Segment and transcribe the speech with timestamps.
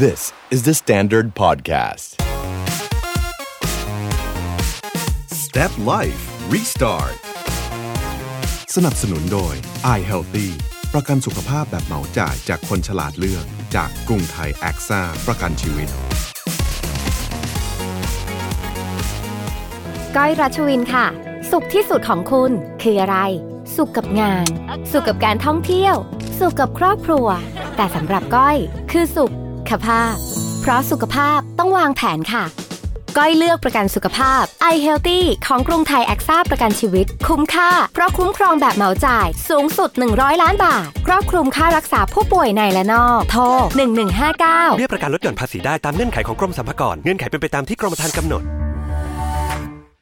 [0.00, 2.16] This is the Standard Podcast.
[5.28, 6.22] Step Life
[6.52, 7.16] Restart
[8.76, 9.54] สนับสนุนโดย
[9.96, 10.48] i Healthy
[10.94, 13.44] ประกันสุขภาพแบบเหมาจ่ายจากคนฉลาดเลือก
[13.74, 15.88] จากกรุงไทยแอคซ่าประกันชีวิต
[20.16, 21.06] ก้อยรัชวินค่ะ
[21.50, 22.50] สุขที่สุดของคุณ
[22.82, 23.18] คืออะไร
[23.76, 24.46] สุขกับงาน
[24.92, 25.94] สุขกับการท่องเที่ยว
[26.38, 27.26] สุขกับครอบครัว
[27.76, 28.56] แต่สำหรับก้อย
[28.92, 29.32] คือสุข
[29.86, 30.12] ภาพ
[30.60, 32.44] เพราะสุขภาพต้องวางแผนค่ะ
[33.18, 34.42] ก้อยเลือกประกันสุขภาพ
[34.72, 43.42] i Healthy ของกรุงไทยแอคซ่าประกันชีวิต คุ้มค่า เพราะคุ้มครองแบบเหมาจ่าย สูงสุด 100 ล้านบาท ครอบคลุมค่ารักษาผู้ป่วยในและนอก โทร
[44.10, 48.61] 1159 เบี้ยประกันลดหย่อนภาษีได้ตามเงื่อนไขของกรมสรรพากร เงื่อนไขเป็นไปตามที่กรมธรรม์กำหนด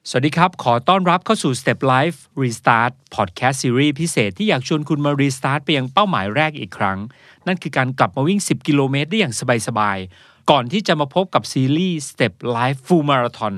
[0.09, 6.99] สวัสดีครับ ขอต้อนรับเข้าสู่ Step Life Restart Podcast Series พิเศษที่อยากชวนคุณมา Restart ไปยังเป้าหมายแรกอีกครั้ง
[7.47, 9.35] นั่นคือการกลับมาวิ่ง 10 กิโลเมตรได้อย่าง
[9.67, 13.55] สบาย ๆ ก่อนที่จะมาพบกับซีรีส์ Step Life Full Marathon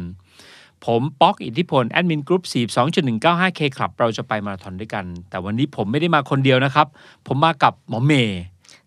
[0.84, 2.42] ผมป๊อกอิทธิพลแอดมินกรุ๊ป
[3.00, 6.86] 42.195 K ครับเราจะไปมาราธอนด้วยกัน แต่วันนี้ผมไม่ได้มาคนเดียวนะครับ
[7.26, 8.40] ผมมากับหมอเมย์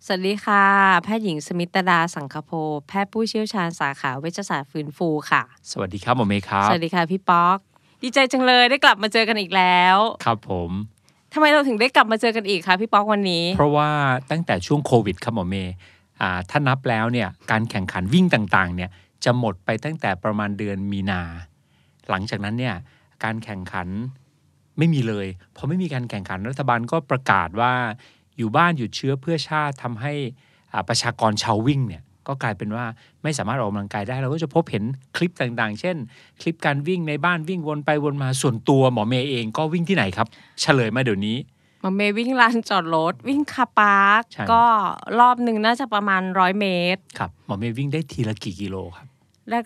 [0.08, 0.64] สวัสดีค่ะ
[1.04, 2.52] แพทย์หญิงสมิตดาสังคโพ
[2.88, 7.58] แพทย์ผู้เชี่ยวชาญสาขาเวชศาสตร์ฟื้นฟูค่ะ สวัสดีครับหมอเมย์ครับ สวัสดีค่ะพี่ป๊อก
[8.02, 10.72] ดีใจจังเลยได้กลับมาเจอกันอีกแล้ว ครับผม
[11.34, 13.90] ทำไมเราถึงได้กลับมาเจอกันอีกคะพี่ป๊อกวันนี้ เพราะว่า
[14.32, 15.74] ตั้งแต่ช่วงโควิดครับหมอเมย์
[16.22, 18.90] อ่าถ้านับแล้วเนี่ยการแข่งขันวิ่งต่างๆเนี่ย
[19.26, 21.22] จะหมดไปตั้งแต่ประมาณเดือนมีนา
[22.10, 22.76] หลังจากนั้นเนี่ย
[23.24, 23.88] การแข่งขัน
[24.78, 27.74] ไม่มีเลยพอไม่มีการแข่งขันรัฐบาลก็ประกาศว่า
[28.38, 30.14] อยู่บ้านหยุดเชื้อเพื่อชาติทำให้
[30.74, 32.86] อ่าประชากรชาววิ่งเนี่ยก็กลายเป็นว่า
[33.24, 34.84] ไม่สามารถออกกำลังกายได้เราก็จะพบเห็น
[35.16, 35.98] คลิปต่างๆ เช่น
[36.42, 40.28] คลิปการวิ่งในบ้านวิ่งวนไปวนมาส่วนตัวหมอเมย์เองก็วิ่งที่ไหนครับ
[40.62, 41.38] เฉลยมาเดี๋ยวนี้
[41.84, 44.64] มาเมย์วิ่งลานจอดรถวิ่งคาปาร์คใช่ก็
[45.20, 49.08] รอบหนึ่งน่าจะประมาณร้อยเมตรครับหมอเมย์วิ่งได้ทีละกี่กิโลครับ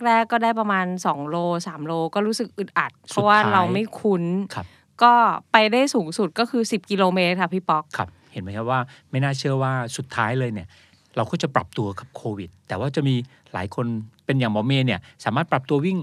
[0.06, 4.24] แรก ๆ ก็ได้ประมาณ 2 โล 3 โลก็รู้สึกอึดอัด เพสุดราะว่าท้ายเราไม่คุ้น
[4.54, 4.66] ครับ
[5.02, 5.12] ก็
[5.52, 8.80] ไปได้สูงสุดก็คือ 10 กิโลเมตรค่ะพี่ป๊อกครับ เห็นไหมครับว่า
[9.10, 10.68] ไม่น่าเชื่อว่าสุดท้ายเลยเนี่ย
[11.16, 13.14] เราก็จะปรับตัวกับโควิด แต่ว่าจะมี
[13.52, 13.86] หลายคน
[14.26, 15.98] เป็นอย่างหมอเมย์เนี่ยสามารถปรับตัววิ่ง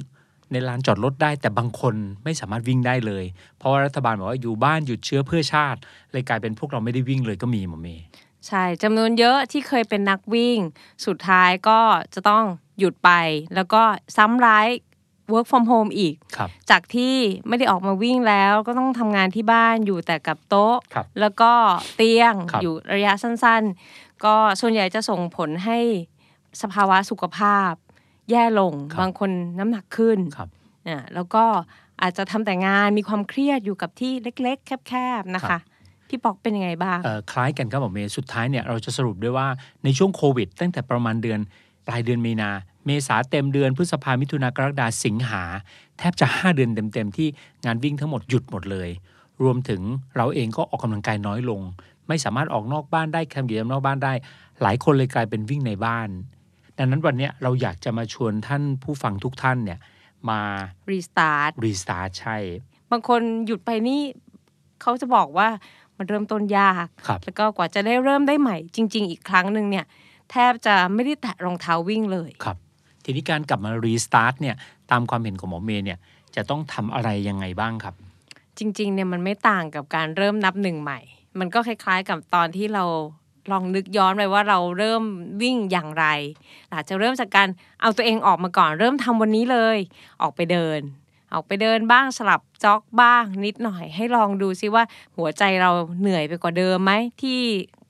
[0.51, 3.25] ในลานจอดรถได้ แต่บางคนไม่สามารถวิ่งได้เลย
[3.57, 5.79] เพราะว่ารัฐบาลบอกว่าอยู่บ้านหยุดเชื้อเพื่อชาติ
[6.11, 8.05] เลยกลายเป็นพวกเราไม่ได้วิ่งเลยก็มีหมอเมย์
[8.47, 10.57] ใช่จำนวนเยอะที่เคยเป็นนักวิ่ง
[11.05, 11.79] สุดท้ายก็
[12.13, 12.43] จะต้อง
[12.79, 13.11] หยุดไป
[13.55, 13.81] แล้วก็
[14.17, 14.67] ซ้ำร้าย
[15.33, 17.15] work from home อีกครับจากที่
[17.47, 21.51] ไม่ได้ออกมาวิ่งแล้วก็ต้องทำงานที่บ้านอยู่แต่กับโต๊ะครับแล้วก็
[21.95, 25.79] เตียงครับอยู่ระยะสั้นๆ ก็ส่วนใหญ่จะส่งผลให้
[26.61, 27.71] สภาวะสุขภาพ
[28.31, 30.49] แย่ลงบางคนน้ำหนักขึ้นครับ
[30.87, 31.43] อะแล้วก็
[32.01, 34.11] อาจจะทำแต่งานมีความเครียดอยู่กับที่
[34.43, 35.61] เล็ก ๆ แคบๆนะครัคะบ
[36.09, 39.47] พี่ปอกเป็นยังไงบ้างเอ่อคล้ายกันครับหมอเมย์สุดท้ายเนี่ยเราจะสรุปด้วยว่า
[39.83, 41.39] ในช่วงโควิด ตั้งแต่ประมาณเดือน
[41.87, 42.49] ปลายเดือนมีนา
[42.87, 45.43] เมษาเต็มเดือนพฤษภามิถุนากรกฎาสิงหา
[45.97, 47.27] แทบจะ 5 เดือนเต็มๆ ที่
[47.65, 48.89] งานวิ่งทั้งหมดหยุดหมดเลย
[49.43, 49.81] รวมถึง
[50.15, 51.61] เราเองก็ออกกำลังกายน้อยลง
[52.07, 54.13] ไม่สามารถออกนอกบ้านได้ทำกิจกรรมนอกบ้านได้
[54.61, 56.09] หลายคนเลยกลายเป็นวิ่งในบ้าน
[56.77, 59.79] ดังนั้นวันเนี้ยเราอยากจะมาชวนท่านผู้ฟังทุกท่านเนี่ย
[60.29, 60.39] มา
[60.91, 62.37] restart restart ใช่
[62.91, 64.01] บางคนหยุดไปนี่
[64.81, 65.49] เขาจะบอกว่า
[65.97, 69.85] มันเริ่มต้นยากครับแล้วก็กว่าจะได้เริ่มได้ใหม่ จริง ๆ อีกครั้งหนึ่งเนี่ย
[70.31, 72.57] แทบจะไม่ได้แตะรองเท้าวิ่งเลยครับ
[73.09, 74.55] ทีนี้การกลับมา restart เนี่ย
[74.91, 75.99] ตามความเห็นของหมอเมย์เนี่ย
[76.35, 77.95] จะต้องทำอะไรยังไงบ้างครับ
[78.57, 80.99] จริงๆเนี่ยมันไม่ต่างกับการเริ่มนับหนึ่งใหม่
[81.39, 82.83] มันก็คล้ายๆกับตอนที่เรา
[83.51, 85.03] ลองนึกย้อนไปว่าเราเริ่ม
[85.41, 86.05] วิ่งอย่างไร
[86.73, 87.47] อาจจะเริ่มจากการ
[87.81, 89.77] เอาตัวเองออกมาก่อนเริ่มทำวันนี้เลย
[90.21, 90.79] ออกไปเดิน
[91.33, 94.83] ออกไปเดินบ้างสลับจ็อกบ้างนิดหน่อย ให้ลองดูซิว่า
[95.17, 97.39] หัวใจเราเหนื่อยไปกว่าเดิมไหมที่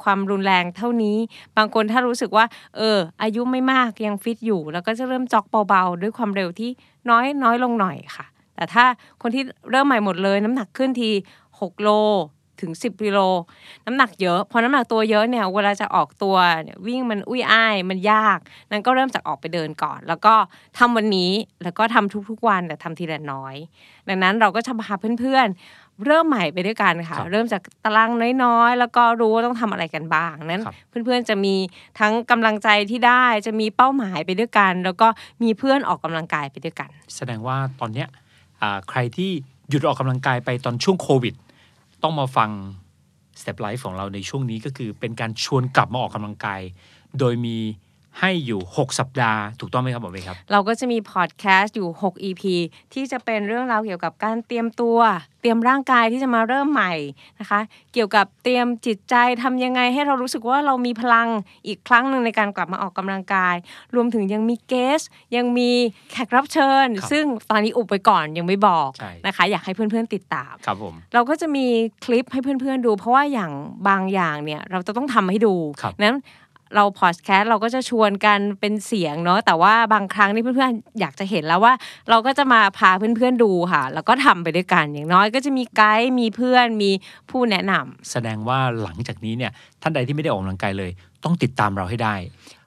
[0.04, 1.18] ความรุนแรงเท่านี้
[1.58, 2.46] บางคนถ้ารู้สึกว่า
[2.78, 6.70] เออ อายุไม่มากยังฟิตอยู่ แล้วก็จะเริ่มจ็อกเบาๆ ด้วยความเร็วที่
[7.10, 8.86] น้อยน้อยลงหน่อยค่ะ แต่ถ้า
[9.22, 11.10] คนที่เริ่มใหม่หมดเลย น้ำหนักขึ้นที
[11.50, 11.90] 6 โล
[12.62, 13.20] ถึง 10กิโล
[13.86, 18.40] น้ำหนักเยอะพอน้ำหนักตัวเยอะเนี่ยเวลาจะออกตัวเนี่ยวิ่งมันอุ้ยอ้ายมันยาก
[18.72, 20.34] นั้นก็เริ่มจากออกไปเดินก่อน แล้วก็
[20.78, 21.32] ทำวันนี้
[21.64, 23.56] แล้วก็ทำทุกๆวันแต่ทำทีละน้อย
[24.08, 28.12] ดังนั้นเราก็จะพาเพื่อนๆเริ่มใหม่ไปด้วยกันค่ะครับเริ่มจากตาราง
[28.44, 31.56] น้อยๆ แล้วก็รู้ว่าต้องทำอะไรกันบ้างนั้นครับเพื่อนๆจะมี
[32.00, 35.08] ทั้งกำลังใจที่ได้จะมีเป้าหมายไปด้วยกัน แล้วก็
[35.44, 38.08] มีเพื่อนออกกำลังกายไปด้วยกัน แสดงว่าตอนเนี้ย
[38.62, 39.32] อ่าใครที่
[39.70, 41.34] หยุดออกกำลังกายไปตอนช่วงโควิด
[42.04, 42.50] ต้องมาฟัง
[43.40, 46.62] Step Life ของเราในช่วงนี้ก็คือเป็นการชวนกลับมาออกกำลังกาย
[47.20, 47.58] โดยมี
[48.20, 52.44] ให้อยู่ 6 สัปดาห์ ถูกต้องไหมครับหมอเมย์ครับ เราก็จะมีพอดแคสต์อยู่ 6 EP
[52.94, 55.00] ที่จะเป็นเรื่องราวเกี่ยวกับการเตรียมตัว
[55.42, 56.94] เตรียมร่างกายที่จะมาเริ่มใหม่
[57.40, 57.60] นะคะ
[57.94, 61.28] เกี่ยวกับเตรียมจิตใจทำยังไงให้เรารู้สึกว่าเรามีพลัง
[61.68, 63.56] อีกครั้งหนึ่งในการกลับมาออกกำลังกาย
[63.96, 65.02] รวมถึงยังมีเกส
[65.36, 65.72] ยังมี
[66.12, 71.66] แขกรับเชิญครับซึ่งตอนนี้อุบไปก่อนยังไม่บอกใช่นะคะ อยากให้เพื่อนๆติดตามครับผมเราก็จะมี
[72.06, 73.52] คลิปให้เพื่อนๆดู เพราะว่าอย่าง
[73.88, 76.18] บางอย่างเนี่ยเราจะต้องทำให้ดูครับนั้น
[76.76, 81.74] เราพอดแคสต์เราก็จะชวนกันเป็นเสียงเนาะแต่ว่าบางครั้งนี่เพื่อนๆอยากจะเห็นแล้วว่า
[82.10, 86.92] เราก็จะมาพาเพื่อนๆดูค่ะ แล้วก็ทำไปด้วยกันอย่างน้อยก็จะมีไกด์มีเพื่อนมี
[87.30, 90.92] ผู้แนะนำแสดงว่าหลังจากนี้เนี่ยท่านใดที่ไม่ได้ออกกำลังกายเลย
[91.24, 92.16] ต้องติดตามเราให้ได้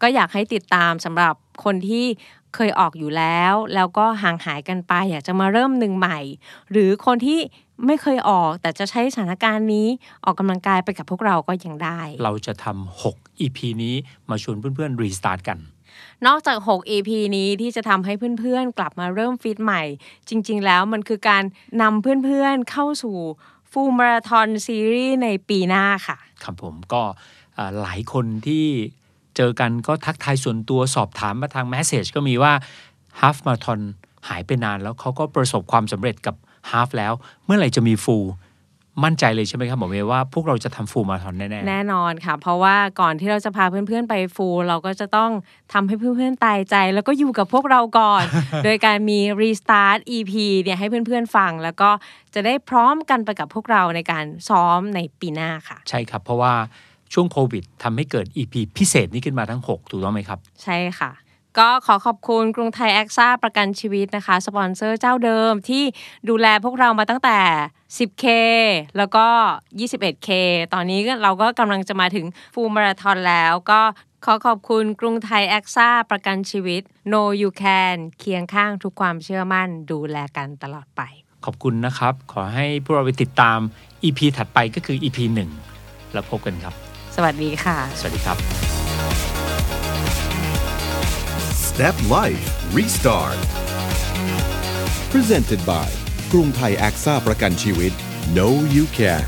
[0.02, 2.06] ก็อยากให้ติดตามสำหรับคนที่
[2.54, 6.18] เคยออกอยู่แล้ว แล้วก็ห่างหายกันไป อยากจะมาเริ่มหนึ่งใหม่
[6.70, 7.40] หรือคนที่
[7.86, 9.86] ไม่เคยออก แต่จะใช้สถานการณ์นี้
[10.24, 13.94] ออกกำลังกายไปกับพวกเราก็ยังได้ เราจะทำ6 EP นี้
[14.30, 15.58] มาชวนเพื่อนๆรีสตาร์ทกัน
[16.26, 19.82] นอกจาก 6 EP นี้ที่จะทำให้เพื่อนๆ กลับมาเริ่มฟิตใหม่
[20.28, 21.42] จริง ๆ แล้วมันคือการ
[21.82, 23.16] นำเพื่อนๆเข้าสู่
[23.72, 27.02] ฟูลมาราทอนซีรีส์ในปีหน้าค่ะ ครับผมก็
[27.54, 28.66] เอ่อหลายคนที่
[29.36, 32.52] เจอกันก็ทักทายส่วนตัวสอบถามมาทางแมสเซจก็มีว่า
[33.20, 33.80] ฮาฟมา t ทอน
[34.28, 36.34] หายไปนานแล้วเขาก็ประสบความสำเร็จกับ
[36.70, 37.12] half แล้ว
[37.44, 38.26] เมื่อไหร่จะมี full
[39.04, 45.30] มั่นใจเลยใช่ไหมครับหมอเมย์ว่าพวกเราจะทำฟูลมา t ทอนแน่แน่นอนค่ะ เพราะว่าก่อนที่เราจะพาเพื่อนๆไปฟูลเราก็จะต้อง
[45.72, 48.24] ทำให้เพื่อนๆตายใจ แล้วก็อยู่กับพวกเราก่อน
[48.64, 50.32] โดยการมี Restart EP
[50.62, 51.90] เนี่ยให้เพื่อนๆฟัง แล้วก็
[52.34, 56.52] จะได้พร้อมกันไปกับพวกเราในการซ้อมในปีหน้าค่ะๆใช่ครับ เพราะว่า
[57.12, 61.10] ช่วงโควิดทำให้เกิด EP พิเศษนี้ขึ้นมาทั้ง 6 ถูกต้องไหมครับ ใช่ค่ะ
[61.58, 65.82] ก็ขอขอบคุณกรุงไทยแอคซ่าประกันชีวิตนะคะ สปอนเซอร์เจ้าเดิมที่
[66.28, 67.38] ดูแลพวกเรามาตั้งแต่
[67.96, 68.26] 10K
[68.96, 69.26] แล้วก็
[69.80, 70.28] 21K
[70.74, 73.80] ตอนนี้ก็เราก็กำลังจะมาถึงฟูลมาราทอนแล้วก็
[74.24, 76.82] ขอขอบคุณกรุงไทยแอคซ่าประกันชีวิต
[77.12, 81.02] No You Can เคียงข้างทุกความเชื่อมั่นดูแลกันตลอดไป
[81.44, 83.58] ขอบคุณนะครับ ขอให้พวกเราไปติดตาม
[84.04, 85.18] EP ถัดไปก็คือ EP
[85.68, 86.74] 1 แล้วพบกันครับ
[87.16, 88.36] สวัสดีค่ะ สวัสดีครับ
[91.68, 92.44] Step Life
[92.76, 93.38] Restart
[95.12, 97.91] Presented by กรุงไทยแอคซ่าประกันชีวิต
[98.35, 99.25] Know You Can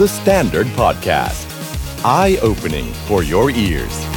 [0.00, 1.46] The Standard Podcast
[2.22, 4.09] Eye Opening for Your Ears